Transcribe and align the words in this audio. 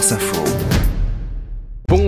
France 0.00 0.12
Info. 0.12 0.89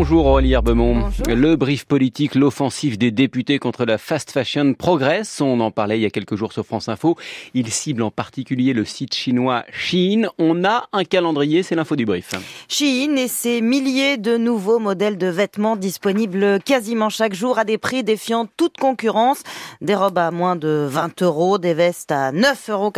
Bonjour 0.03 0.27
Aurélie 0.27 0.55
Herbemont. 0.55 1.11
Le 1.29 1.55
brief 1.55 1.85
politique, 1.85 2.35
l'offensive 2.35 2.99
des 2.99 3.13
députés 3.13 3.61
contre 3.61 3.85
la 3.85 3.99
fast 3.99 4.33
fashion 4.33 4.75
progresse. 4.75 5.41
On 5.41 5.61
en 5.61 5.71
parlait 5.71 5.97
il 5.97 6.03
y 6.03 6.07
a 6.07 6.11
quelques 6.11 6.35
jours 6.35 6.53
sur 6.53 6.67
France 6.67 6.89
Info. 6.89 7.17
Il 7.55 7.71
cible 7.71 8.03
en 8.03 8.11
particulier 8.11 8.73
le 8.73 8.85
site 8.85 9.15
chinois 9.15 9.65
Shein. 9.71 10.25
On 10.39 10.65
a 10.65 10.89
un 10.93 11.05
calendrier, 11.05 11.63
c'est 11.63 11.77
l'info 11.77 11.95
du 11.95 12.05
brief. 12.05 12.33
Shein 12.69 13.15
et 13.15 13.29
ses 13.29 13.61
milliers 13.61 14.17
de 14.17 14.37
nouveaux 14.37 14.81
modèles 14.81 15.19
de 15.19 15.29
vêtements 15.29 15.77
disponibles 15.77 16.59
quasiment 16.65 17.09
chaque 17.09 17.35
jour 17.35 17.61
à 17.61 17.65
des 17.65 17.79
prix 17.79 18.03
défiant 18.03 18.49
toute 18.57 18.79
concurrence. 18.79 19.45
Des 19.83 19.95
robes 19.95 20.19
à 20.19 20.33
moins 20.33 20.57
de 20.57 20.85
20 20.91 21.23
euros, 21.23 21.59
des 21.59 21.75
vestes 21.75 22.11
à 22.11 22.33
9,99 22.33 22.71
euros, 22.73 22.93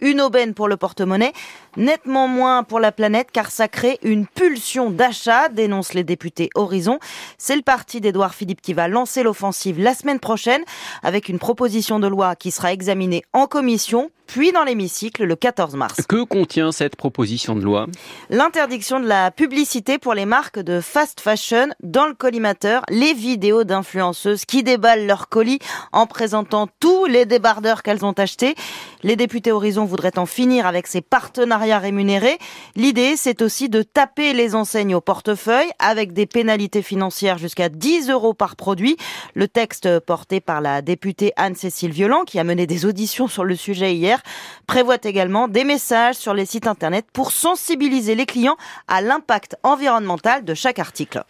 une 0.00 0.20
aubaine 0.20 0.52
pour 0.52 0.68
le 0.68 0.76
porte-monnaie, 0.76 1.32
nettement 1.78 2.28
moins 2.28 2.62
pour 2.62 2.78
la 2.78 2.92
planète 2.92 3.28
car 3.32 3.50
ça 3.50 3.68
crée 3.68 3.98
une 4.02 4.26
pulsion 4.26 4.90
d'achat, 4.90 5.48
dénonce 5.48 5.94
les 5.94 6.09
députés 6.10 6.50
Horizon. 6.56 6.98
C'est 7.38 7.54
le 7.54 7.62
parti 7.62 8.00
d'Edouard 8.00 8.34
Philippe 8.34 8.60
qui 8.60 8.74
va 8.74 8.88
lancer 8.88 9.22
l'offensive 9.22 9.78
la 9.80 9.94
semaine 9.94 10.18
prochaine 10.18 10.62
avec 11.04 11.28
une 11.28 11.38
proposition 11.38 12.00
de 12.00 12.08
loi 12.08 12.34
qui 12.34 12.50
sera 12.50 12.72
examinée 12.72 13.22
en 13.32 13.46
commission 13.46 14.10
puis 14.30 14.52
dans 14.52 14.62
l'hémicycle 14.62 15.24
le 15.24 15.34
14 15.34 15.74
mars. 15.74 16.02
Que 16.08 16.22
contient 16.22 16.70
cette 16.70 16.94
proposition 16.94 17.56
de 17.56 17.62
loi? 17.62 17.88
L'interdiction 18.28 19.00
de 19.00 19.08
la 19.08 19.32
publicité 19.32 19.98
pour 19.98 20.14
les 20.14 20.24
marques 20.24 20.60
de 20.60 20.80
fast 20.80 21.20
fashion 21.20 21.66
dans 21.82 22.06
le 22.06 22.14
collimateur, 22.14 22.84
les 22.90 23.12
vidéos 23.12 23.64
d'influenceuses 23.64 24.44
qui 24.44 24.62
déballent 24.62 25.06
leurs 25.06 25.28
colis 25.28 25.58
en 25.90 26.06
présentant 26.06 26.68
tous 26.78 27.06
les 27.06 27.26
débardeurs 27.26 27.82
qu'elles 27.82 28.04
ont 28.04 28.12
achetés. 28.12 28.54
Les 29.02 29.16
députés 29.16 29.50
Horizon 29.50 29.84
voudraient 29.84 30.16
en 30.16 30.26
finir 30.26 30.64
avec 30.64 30.86
ces 30.86 31.00
partenariats 31.00 31.80
rémunérés. 31.80 32.38
L'idée, 32.76 33.16
c'est 33.16 33.42
aussi 33.42 33.68
de 33.68 33.82
taper 33.82 34.32
les 34.32 34.54
enseignes 34.54 34.94
au 34.94 35.00
portefeuille 35.00 35.70
avec 35.80 36.12
des 36.12 36.26
pénalités 36.26 36.82
financières 36.82 37.38
jusqu'à 37.38 37.68
10 37.68 38.10
euros 38.10 38.34
par 38.34 38.54
produit. 38.54 38.96
Le 39.34 39.48
texte 39.48 39.98
porté 40.00 40.38
par 40.38 40.60
la 40.60 40.82
députée 40.82 41.32
Anne-Cécile 41.36 41.90
Violent, 41.90 42.22
qui 42.24 42.38
a 42.38 42.44
mené 42.44 42.68
des 42.68 42.86
auditions 42.86 43.26
sur 43.26 43.44
le 43.44 43.56
sujet 43.56 43.94
hier, 43.94 44.19
prévoit 44.66 44.98
également 45.02 45.48
des 45.48 45.64
messages 45.64 46.16
sur 46.16 46.34
les 46.34 46.46
sites 46.46 46.66
internet 46.66 47.06
pour 47.12 47.32
sensibiliser 47.32 48.14
les 48.14 48.26
clients 48.26 48.56
à 48.88 49.00
l'impact 49.00 49.56
environnemental 49.62 50.44
de 50.44 50.54
chaque 50.54 50.78
article. 50.78 51.22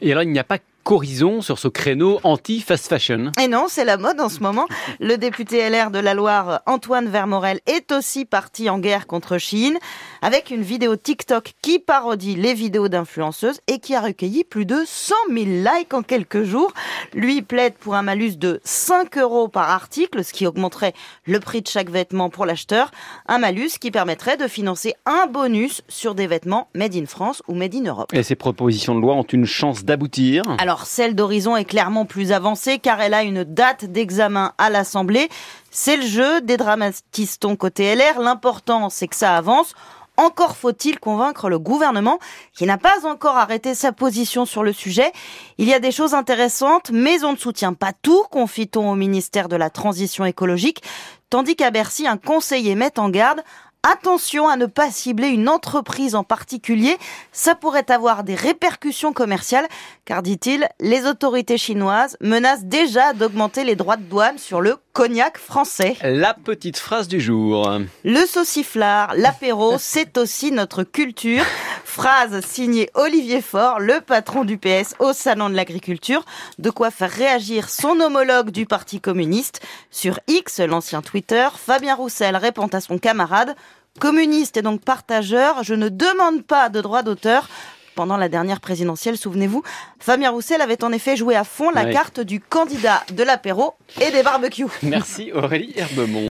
Horizon 0.85 1.41
sur 1.41 1.59
ce 1.59 1.69
créneau 1.69 2.21
anti-fast 2.25 2.89
fashion. 2.89 3.33
Et 3.41 3.49
non, 3.49 3.67
c'est 3.69 3.85
la 3.85 3.97
mode 3.97 4.21
en 4.21 4.29
ce 4.29 4.41
moment. 4.41 4.67
Le 5.01 5.17
député 5.17 5.69
LR 5.69 5.91
de 5.91 5.99
la 5.99 6.15
Loire, 6.15 6.63
Antoine 6.67 7.09
Vermorel, 7.09 7.61
est 7.67 7.93
aussi 7.93 8.25
parti 8.25 8.71
en 8.71 8.79
guerre 8.79 9.07
contre 9.07 9.39
Chine 9.39 9.79
avec 10.23 10.51
une 10.51 10.63
vidéo 10.63 10.97
TikTok 10.97 11.53
qui 11.63 11.79
parodie 11.79 12.37
les 12.37 12.55
vidéos 12.55 12.89
d'influenceuses 12.89 13.61
et 13.67 13.79
qui 13.79 13.95
a 13.95 14.01
recueilli 14.01 14.45
plus 14.45 14.67
de 14.67 14.83
100 14.87 15.15
000 15.29 15.45
likes 15.47 15.95
en 15.95 16.03
quelques 16.03 16.43
jours. 16.43 16.73
Lui 17.15 17.43
plaide 17.43 17.75
pour 17.75 17.95
un 17.95 18.03
malus 18.03 18.37
de 18.37 18.61
5 18.65 19.19
euros 19.19 19.49
par 19.49 19.71
article, 19.71 20.25
ce 20.25 20.33
qui 20.33 20.47
augmenterait 20.47 20.95
le 21.25 21.41
prix 21.41 21.63
de 21.63 21.69
chaque 21.69 21.91
vêtement 21.91 22.31
pour 22.31 22.47
l'acheteur. 22.47 22.91
Un 23.27 23.39
malus 23.39 23.73
qui 23.81 23.91
permettrait 23.91 24.37
de 24.37 24.47
financer 24.47 24.95
un 25.07 25.27
bonus 25.27 25.83
sur 25.89 26.15
des 26.15 26.27
vêtements 26.27 26.69
made 26.75 26.95
in 26.95 27.07
France 27.07 27.43
ou 27.49 27.55
made 27.55 27.75
in 27.75 27.85
Europe. 27.85 28.13
Et 28.13 28.23
ces 28.23 28.37
propositions 28.37 28.95
de 28.95 29.01
loi 29.01 29.15
ont 29.15 29.23
une 29.23 29.47
chance 29.47 29.85
d'aboutir 29.85 30.43
alors 30.59 30.70
celle 30.79 31.15
d'Horizon 31.15 31.57
est 31.57 31.65
clairement 31.65 32.05
plus 32.05 32.33
avancée 32.33 32.79
car 32.79 33.01
elle 33.01 33.15
a 33.15 33.23
une 33.23 33.45
date 33.45 33.85
d'examen 33.85 34.53
à 34.59 34.71
l'Assemblée. 34.71 35.29
C'est 35.71 35.97
le 35.97 36.07
jeu, 36.07 36.41
des 36.41 36.57
dédramatise-t-on 36.57 37.57
côté 37.57 37.95
LR. 37.95 38.21
L'important 38.21 38.89
c'est 38.91 39.09
que 39.09 39.17
ça 39.17 39.37
avance. 39.37 39.75
Encore 40.17 40.57
faut-il 40.57 41.01
convaincre 41.01 41.49
le 41.49 41.59
gouvernement 41.59 42.19
qui 42.53 42.67
n'a 42.67 42.77
pas 42.77 43.07
encore 43.07 43.39
arrêté 43.39 43.75
sa 43.75 43.91
position 43.91 44.45
sur 44.45 44.63
le 44.63 44.73
sujet. 44.73 45.13
Il 45.57 45.67
y 45.67 45.73
a 45.73 45.81
des 45.81 45.93
choses 45.93 46.13
intéressantes, 46.13 46.91
mais 46.93 47.25
on 47.25 47.33
ne 47.33 47.39
soutient 47.39 47.73
pas 47.73 47.93
tout, 47.95 48.25
confie-t-on 48.31 48.91
au 48.91 48.97
ministère 48.97 49.49
de 49.49 49.57
la 49.57 49.71
Transition 49.71 50.27
écologique, 50.27 50.83
tandis 51.31 51.57
qu'à 51.57 51.71
Bercy, 51.71 52.07
un 52.07 52.19
conseiller 52.19 52.75
met 52.75 52.99
en 52.99 53.09
garde 53.09 53.41
Attention 53.83 54.47
à 54.47 54.57
ne 54.57 54.67
pas 54.67 54.91
cibler 54.91 55.29
une 55.29 55.49
entreprise 55.49 56.15
en 56.15 56.23
particulier, 56.23 56.99
ça 57.33 57.55
pourrait 57.55 57.91
avoir 57.91 58.25
des 58.25 58.35
répercussions 58.35 59.15
commerciales, 59.15 59.67
car 60.05 60.23
dit-il, 60.23 60.69
les 60.81 61.07
autorités 61.07 61.57
chinoises 61.57 62.19
menacent 62.21 62.65
déjà 62.65 63.15
d'augmenter 63.15 63.65
les 63.65 63.77
droits 63.77 63.97
de 63.97 64.03
douane 64.03 64.37
sur 64.37 64.61
le 64.61 64.77
cognac 64.93 65.39
français. 65.39 65.97
La 66.03 66.35
petite 66.35 66.77
phrase 66.77 67.09
du 67.09 67.23
jour. 67.23 67.79
Le 68.05 68.27
sauciflard, 68.27 69.15
l'apéro, 69.17 69.77
c'est 69.79 70.19
aussi 70.19 70.53
notre 70.53 70.83
culture. 70.83 71.45
Phrase 71.91 72.41
signée 72.47 72.89
Olivier 72.95 73.43
Faure, 73.43 73.81
le 73.81 74.01
patron 74.01 74.45
du 74.45 74.59
PS 74.59 74.95
au 75.01 75.13
Salon 75.13 75.51
de 75.51 75.57
l'Agriculture, 75.57 76.25
de 76.61 76.71
quoi 76.71 76.93
faire 76.93 77.11
réagir 77.11 77.69
son 77.69 77.99
homologue 77.99 78.51
du 78.51 78.65
Parti 78.65 79.01
communiste. 79.01 79.61
Sur 79.91 80.21
X, 80.29 80.61
l'ancien 80.61 81.03
Twitter, 81.03 81.49
Fabien 81.57 81.97
Roussel 81.97 82.37
répond 82.37 82.69
à 82.69 82.81
son 82.81 82.99
camarade 82.99 83.57
Communiste 83.99 84.57
et 84.57 84.63
donc 84.63 84.83
partageur, 84.83 85.65
je 85.65 85.75
ne 85.75 85.89
demande 85.89 86.45
pas 86.45 86.69
de 86.69 86.81
droit 86.81 87.03
d'auteur. 87.03 87.49
Pendant 87.97 88.17
la 88.17 88.29
dernière 88.29 88.61
présidentielle, 88.61 89.17
souvenez-vous, 89.17 89.65
Fabien 89.99 90.31
Roussel 90.31 90.61
avait 90.61 90.85
en 90.85 90.93
effet 90.93 91.17
joué 91.17 91.35
à 91.35 91.43
fond 91.43 91.71
la 91.71 91.87
carte 91.93 92.21
du 92.21 92.39
candidat 92.39 93.03
de 93.13 93.25
l'apéro 93.25 93.75
et 94.01 94.13
des 94.13 94.23
barbecues. 94.23 94.67
Merci 94.83 95.33
Aurélie 95.33 95.75
Herbemont. 95.77 96.19